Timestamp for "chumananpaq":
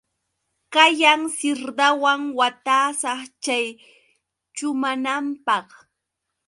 4.55-5.67